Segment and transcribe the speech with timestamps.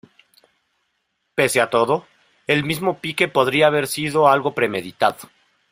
[1.35, 2.07] Pese a todo,
[2.47, 5.29] el mismo pique podría haber sido algo premeditado.